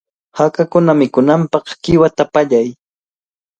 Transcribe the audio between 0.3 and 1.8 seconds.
Hakakuna mikunanpaq